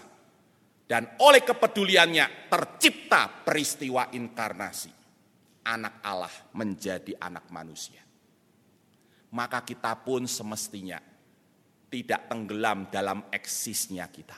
[0.87, 4.91] Dan oleh kepeduliannya tercipta peristiwa inkarnasi.
[5.67, 8.07] Anak Allah menjadi anak manusia
[9.35, 11.01] maka kita pun semestinya
[11.87, 14.37] tidak tenggelam dalam eksisnya kita.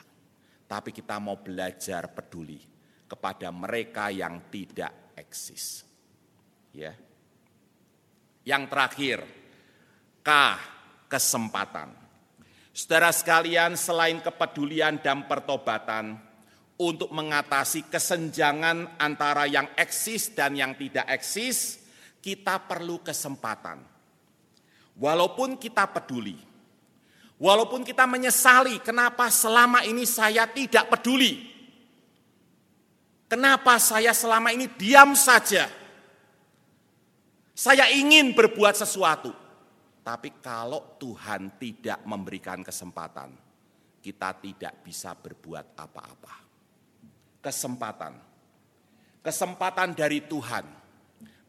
[0.66, 2.69] Tapi kita mau belajar peduli
[3.10, 5.82] kepada mereka yang tidak eksis.
[6.70, 6.94] Ya.
[8.46, 9.18] Yang terakhir,
[10.22, 10.30] K,
[11.10, 11.90] kesempatan.
[12.70, 16.14] Saudara sekalian, selain kepedulian dan pertobatan
[16.78, 21.82] untuk mengatasi kesenjangan antara yang eksis dan yang tidak eksis,
[22.22, 23.82] kita perlu kesempatan.
[24.96, 26.38] Walaupun kita peduli,
[27.36, 31.49] walaupun kita menyesali kenapa selama ini saya tidak peduli,
[33.30, 35.70] kenapa saya selama ini diam saja.
[37.54, 39.30] Saya ingin berbuat sesuatu,
[40.02, 43.30] tapi kalau Tuhan tidak memberikan kesempatan,
[44.00, 46.34] kita tidak bisa berbuat apa-apa.
[47.44, 48.16] Kesempatan,
[49.20, 50.64] kesempatan dari Tuhan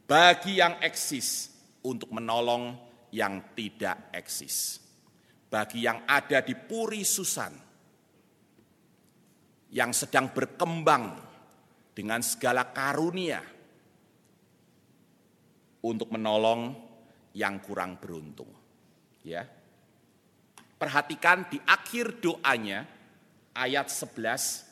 [0.03, 1.47] bagi yang eksis
[1.87, 2.75] untuk menolong
[3.15, 4.83] yang tidak eksis.
[5.47, 7.51] Bagi yang ada di Puri Susan,
[9.71, 11.30] yang sedang berkembang
[11.91, 13.43] dengan segala karunia
[15.81, 16.75] untuk menolong
[17.35, 18.49] yang kurang beruntung.
[19.25, 19.47] Ya.
[20.77, 22.89] Perhatikan di akhir doanya
[23.53, 24.71] ayat 11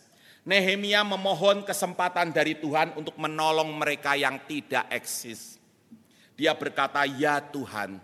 [0.50, 5.62] Nehemia memohon kesempatan dari Tuhan untuk menolong mereka yang tidak eksis.
[6.34, 8.02] Dia berkata, "Ya Tuhan,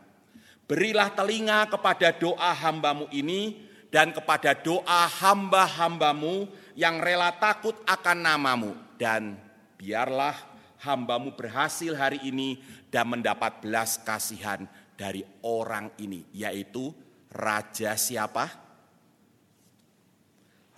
[0.70, 6.46] berilah telinga kepada doa hambamu ini dan kepada doa hamba-hambamu
[6.78, 8.85] yang rela takut akan namamu.
[8.96, 9.36] Dan
[9.76, 10.36] biarlah
[10.84, 14.64] hambamu berhasil hari ini dan mendapat belas kasihan
[14.96, 16.96] dari orang ini, yaitu
[17.32, 18.48] Raja siapa?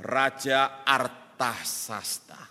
[0.02, 2.50] Raja Art Artasasta.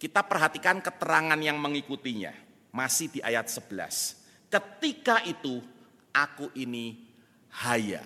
[0.00, 2.32] Kita perhatikan keterangan yang mengikutinya.
[2.72, 4.48] Masih di ayat 11.
[4.48, 5.60] Ketika itu
[6.08, 7.04] aku ini
[7.60, 8.00] haya.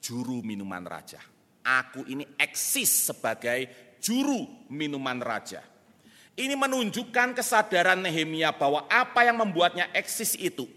[0.00, 1.20] Juru minuman raja.
[1.60, 3.68] Aku ini eksis sebagai
[4.04, 5.64] juru minuman raja.
[6.36, 10.68] Ini menunjukkan kesadaran Nehemia bahwa apa yang membuatnya eksis itu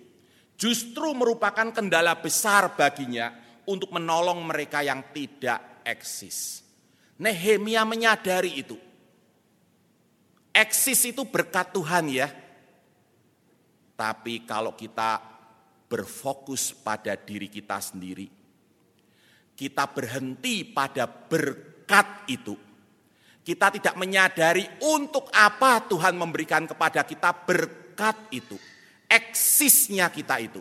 [0.56, 3.36] justru merupakan kendala besar baginya
[3.68, 6.64] untuk menolong mereka yang tidak eksis.
[7.20, 8.78] Nehemia menyadari itu.
[10.54, 12.30] Eksis itu berkat Tuhan ya.
[13.98, 15.22] Tapi kalau kita
[15.90, 18.30] berfokus pada diri kita sendiri,
[19.58, 22.67] kita berhenti pada berkat itu.
[23.48, 28.60] Kita tidak menyadari untuk apa Tuhan memberikan kepada kita berkat itu.
[29.08, 30.60] Eksisnya kita itu.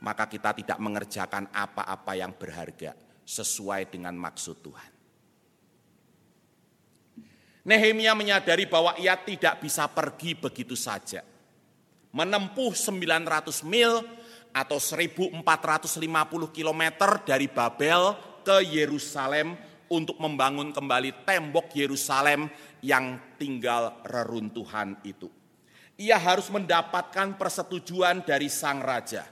[0.00, 4.90] Maka kita tidak mengerjakan apa-apa yang berharga sesuai dengan maksud Tuhan.
[7.68, 11.20] Nehemia menyadari bahwa ia tidak bisa pergi begitu saja.
[12.16, 14.00] Menempuh 900 mil
[14.56, 16.00] atau 1450
[16.48, 16.82] km
[17.28, 22.46] dari Babel ke Yerusalem untuk membangun kembali tembok Yerusalem
[22.78, 25.26] yang tinggal reruntuhan itu.
[25.98, 29.26] Ia harus mendapatkan persetujuan dari sang raja.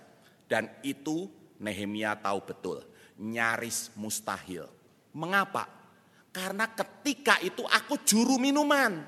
[0.44, 1.31] Dan itu
[1.62, 2.79] Nehemia tahu betul,
[3.16, 4.66] nyaris mustahil.
[5.14, 5.66] Mengapa?
[6.35, 9.01] Karena ketika itu aku juru minuman.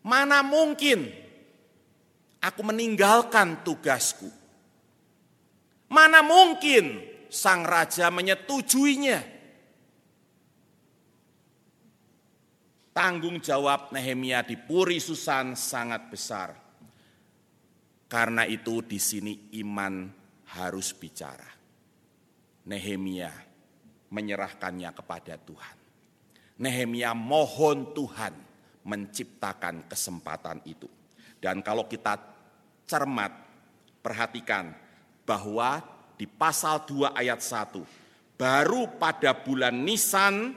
[0.00, 1.12] Mana mungkin
[2.40, 4.39] aku meninggalkan tugasku?
[5.90, 9.42] Mana mungkin sang raja menyetujuinya?
[12.94, 16.54] Tanggung jawab Nehemia di Puri Susan sangat besar.
[18.10, 20.10] Karena itu di sini iman
[20.58, 21.46] harus bicara.
[22.66, 23.30] Nehemia
[24.10, 25.76] menyerahkannya kepada Tuhan.
[26.60, 28.34] Nehemia mohon Tuhan
[28.86, 30.90] menciptakan kesempatan itu.
[31.40, 32.18] Dan kalau kita
[32.84, 33.32] cermat,
[34.02, 34.74] perhatikan
[35.30, 35.78] bahwa
[36.18, 37.78] di pasal 2 ayat 1,
[38.34, 40.50] baru pada bulan Nisan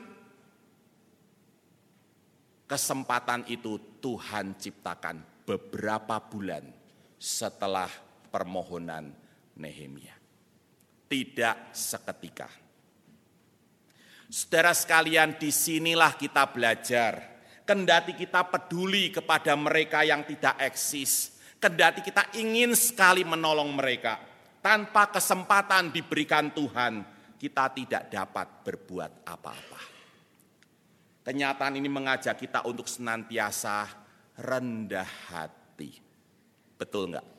[2.66, 6.66] kesempatan itu Tuhan ciptakan beberapa bulan
[7.22, 7.88] setelah
[8.34, 9.14] permohonan
[9.54, 10.24] Nehemia
[11.14, 12.50] tidak seketika.
[14.34, 17.38] Saudara sekalian, di sinilah kita belajar.
[17.62, 21.38] Kendati kita peduli kepada mereka yang tidak eksis.
[21.62, 24.33] Kendati kita ingin sekali menolong mereka.
[24.64, 27.04] Tanpa kesempatan diberikan Tuhan,
[27.36, 29.82] kita tidak dapat berbuat apa-apa.
[31.28, 33.92] Kenyataan ini mengajak kita untuk senantiasa
[34.40, 35.92] rendah hati.
[36.80, 37.34] Betul enggak?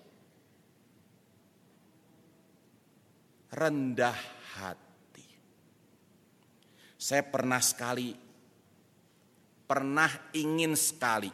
[3.55, 4.19] rendah
[4.59, 5.27] hati.
[6.99, 8.13] Saya pernah sekali,
[9.65, 11.31] pernah ingin sekali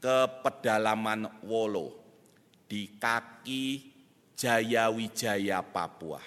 [0.00, 1.88] ke pedalaman Wolo
[2.64, 3.87] di kaki
[4.38, 6.22] Jayawijaya Papua.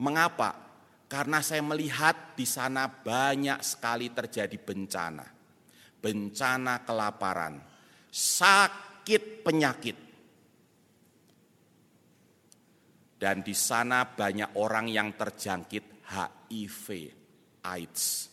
[0.00, 0.56] Mengapa?
[1.04, 5.36] Karena saya melihat di sana banyak sekali terjadi bencana.
[5.96, 7.58] bencana kelaparan,
[8.14, 9.98] sakit penyakit.
[13.16, 16.86] Dan di sana banyak orang yang terjangkit HIV,
[17.64, 18.30] AIDS.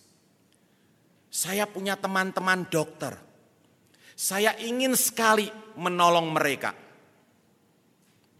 [1.34, 3.17] Saya punya teman-teman dokter.
[4.13, 5.49] Saya ingin sekali
[5.82, 6.82] menolong mereka.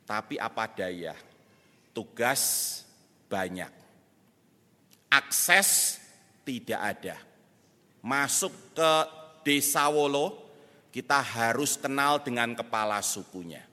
[0.04, 1.16] Tapi apa daya,
[1.96, 2.42] tugas
[3.32, 3.72] banyak.
[5.08, 6.02] Akses
[6.44, 7.18] tidak ada.
[8.04, 8.92] Masuk ke
[9.48, 10.44] desa Wolo,
[10.92, 13.64] kita harus kenal dengan kepala sukunya.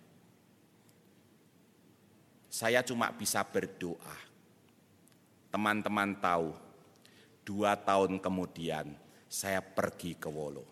[2.50, 4.18] Saya cuma bisa berdoa.
[5.50, 6.54] Teman-teman tahu,
[7.42, 8.94] dua tahun kemudian
[9.26, 10.66] saya pergi ke Wolo.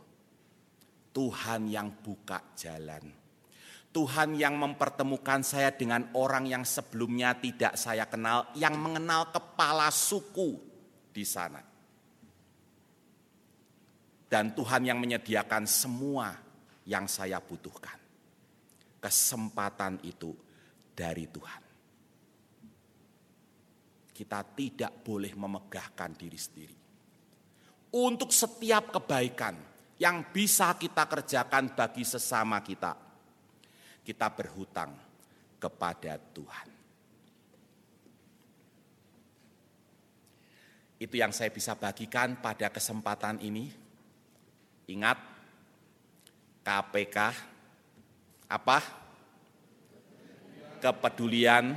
[1.11, 3.28] Tuhan yang buka jalan
[3.89, 10.61] Tuhan yang mempertemukan saya dengan orang yang sebelumnya tidak saya kenal, yang mengenal kepala suku
[11.09, 11.65] di sana.
[14.29, 16.37] Dan Tuhan yang menyediakan semua
[16.85, 17.97] yang saya butuhkan.
[19.01, 20.37] Kesempatan itu
[20.93, 21.63] dari Tuhan.
[24.13, 26.77] Kita tidak boleh memegahkan diri sendiri.
[27.89, 29.57] Untuk setiap kebaikan
[29.97, 33.08] yang bisa kita kerjakan bagi sesama kita,
[34.09, 34.97] kita berhutang
[35.61, 36.69] kepada Tuhan.
[40.97, 43.69] Itu yang saya bisa bagikan pada kesempatan ini.
[44.89, 45.21] Ingat,
[46.65, 47.17] KPK
[48.49, 48.81] apa?
[50.81, 51.77] Kepedulian,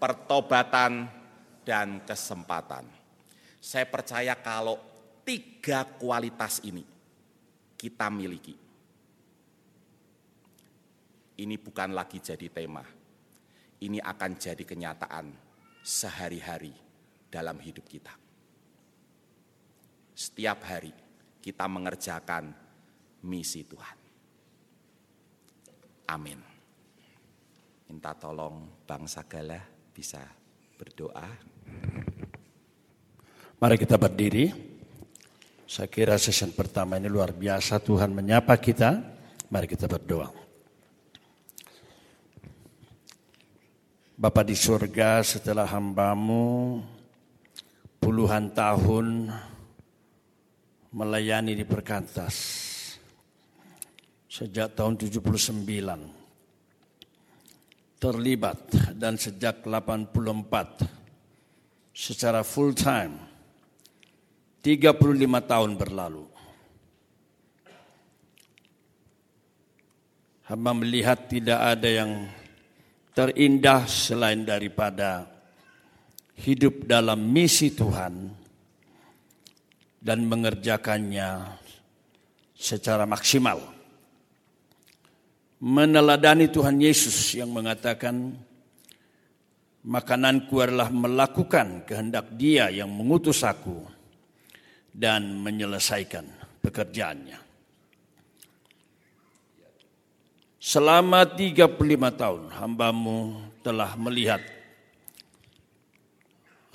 [0.00, 1.20] pertobatan,
[1.68, 2.88] dan kesempatan.
[3.60, 4.80] Saya percaya kalau
[5.20, 6.82] tiga kualitas ini
[7.76, 8.69] kita miliki,
[11.40, 12.84] ini bukan lagi jadi tema.
[13.80, 15.32] Ini akan jadi kenyataan
[15.80, 16.76] sehari-hari
[17.32, 18.12] dalam hidup kita.
[20.12, 20.92] Setiap hari
[21.40, 22.52] kita mengerjakan
[23.24, 23.96] misi Tuhan.
[26.12, 26.36] Amin.
[27.88, 29.64] Minta tolong bangsa Gala
[29.96, 30.20] bisa
[30.76, 31.24] berdoa.
[33.56, 34.68] Mari kita berdiri.
[35.64, 39.00] Saya kira sesi pertama ini luar biasa Tuhan menyapa kita.
[39.48, 40.49] Mari kita berdoa.
[44.20, 46.76] Bapa di surga setelah hambamu
[47.96, 49.32] puluhan tahun
[50.92, 52.36] melayani di Perkantas.
[54.28, 55.64] Sejak tahun 79
[57.96, 58.60] terlibat
[58.92, 60.12] dan sejak 84
[61.96, 63.16] secara full time
[64.60, 65.00] 35
[65.48, 66.28] tahun berlalu.
[70.44, 72.28] Hamba melihat tidak ada yang
[73.20, 75.28] terindah selain daripada
[76.40, 78.32] hidup dalam misi Tuhan
[80.00, 81.60] dan mengerjakannya
[82.56, 83.60] secara maksimal.
[85.60, 88.32] Meneladani Tuhan Yesus yang mengatakan,
[89.84, 93.84] makananku adalah melakukan kehendak dia yang mengutus aku
[94.96, 96.24] dan menyelesaikan
[96.64, 97.49] pekerjaannya.
[100.60, 101.80] Selama 35
[102.20, 104.44] tahun hambamu telah melihat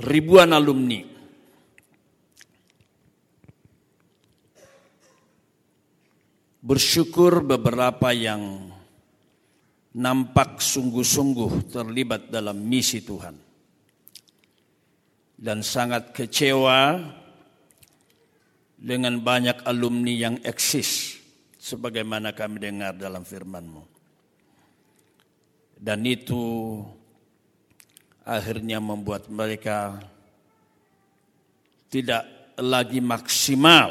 [0.01, 1.05] ribuan alumni
[6.65, 8.73] bersyukur beberapa yang
[9.93, 13.37] nampak sungguh-sungguh terlibat dalam misi Tuhan.
[15.37, 17.05] Dan sangat kecewa
[18.81, 21.14] dengan banyak alumni yang eksis
[21.65, 23.81] sebagaimana kami dengar dalam firman-Mu.
[25.81, 26.37] Dan itu
[28.21, 29.97] akhirnya membuat mereka
[31.89, 33.89] tidak lagi maksimal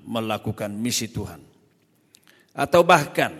[0.00, 1.44] melakukan misi Tuhan.
[2.56, 3.36] Atau bahkan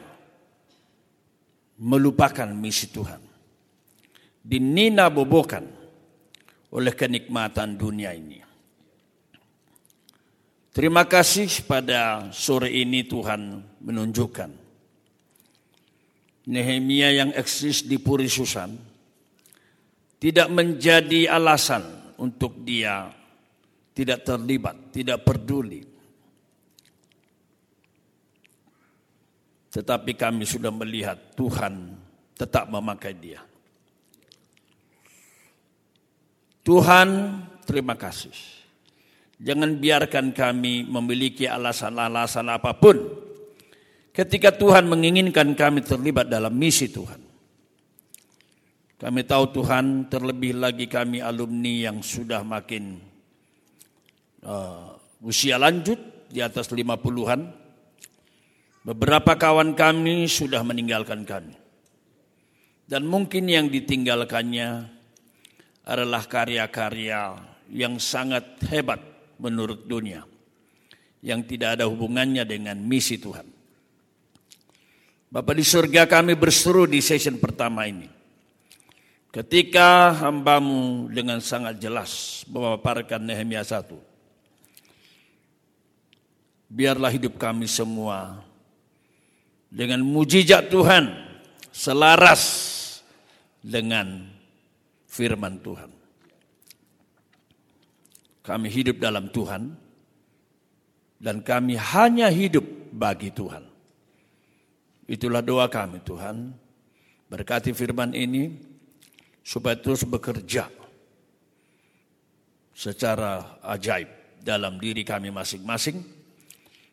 [1.80, 3.22] melupakan misi Tuhan.
[4.44, 5.64] Dinina bobokan
[6.68, 8.44] oleh kenikmatan dunia ini.
[10.74, 14.50] Terima kasih pada sore ini Tuhan menunjukkan
[16.50, 18.74] Nehemia yang eksis di Puri Susan
[20.18, 23.06] tidak menjadi alasan untuk dia
[23.94, 25.86] tidak terlibat, tidak peduli.
[29.70, 31.94] Tetapi kami sudah melihat Tuhan
[32.34, 33.38] tetap memakai dia.
[36.66, 37.08] Tuhan,
[37.62, 38.63] terima kasih.
[39.42, 43.02] Jangan biarkan kami memiliki alasan-alasan apa pun
[44.14, 47.18] ketika Tuhan menginginkan kami terlibat dalam misi Tuhan.
[48.94, 53.02] Kami tahu Tuhan terlebih lagi kami alumni yang sudah makin
[54.46, 55.98] uh, usia lanjut
[56.30, 57.50] di atas lima puluhan.
[58.86, 61.56] Beberapa kawan kami sudah meninggalkan kami.
[62.84, 64.92] Dan mungkin yang ditinggalkannya
[65.88, 67.34] adalah karya-karya
[67.72, 70.26] yang sangat hebat menurut dunia.
[71.24, 73.48] Yang tidak ada hubungannya dengan misi Tuhan.
[75.34, 78.06] Bapak di surga kami berseru di session pertama ini.
[79.34, 83.90] Ketika hambamu dengan sangat jelas memaparkan Nehemia 1.
[86.70, 88.46] Biarlah hidup kami semua
[89.74, 91.10] dengan mujizat Tuhan
[91.74, 92.42] selaras
[93.58, 94.30] dengan
[95.10, 95.93] firman Tuhan.
[98.44, 99.72] Kami hidup dalam Tuhan
[101.16, 103.64] dan kami hanya hidup bagi Tuhan.
[105.08, 106.52] Itulah doa kami Tuhan.
[107.32, 108.52] Berkati firman ini
[109.40, 110.68] supaya terus bekerja
[112.76, 114.12] secara ajaib
[114.44, 116.04] dalam diri kami masing-masing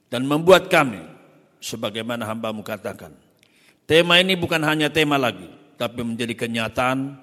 [0.08, 1.04] dan membuat kami
[1.60, 3.12] sebagaimana hambamu katakan.
[3.84, 7.20] Tema ini bukan hanya tema lagi, tapi menjadi kenyataan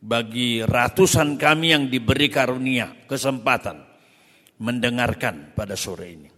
[0.00, 3.80] bagi ratusan kami yang diberi karunia, kesempatan
[4.60, 6.30] mendengarkan pada sore ini.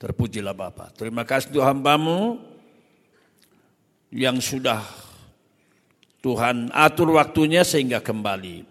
[0.00, 0.96] Terpujilah Bapak.
[0.98, 2.36] Terima kasih Tuhan hambamu
[4.12, 4.84] yang sudah
[6.20, 8.64] Tuhan atur waktunya sehingga kembali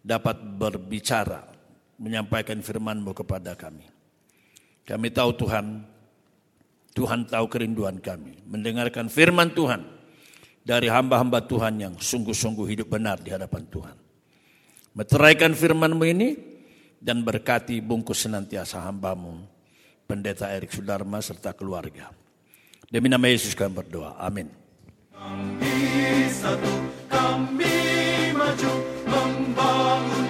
[0.00, 1.44] dapat berbicara,
[2.00, 3.84] menyampaikan firman-Mu kepada kami.
[4.88, 5.84] Kami tahu Tuhan,
[6.96, 9.99] Tuhan tahu kerinduan kami, mendengarkan firman Tuhan
[10.70, 13.96] dari hamba-hamba Tuhan yang sungguh-sungguh hidup benar di hadapan Tuhan.
[14.94, 16.38] Meteraikan firman-Mu ini
[17.02, 19.42] dan berkati bungkus senantiasa hambamu,
[20.06, 22.14] Pendeta Erik Sudarma serta keluarga.
[22.86, 24.14] Demi nama Yesus kami berdoa.
[24.22, 24.46] Amin.
[25.10, 26.74] Kami satu,
[27.10, 27.74] kami
[28.30, 28.72] maju
[29.10, 30.29] membangun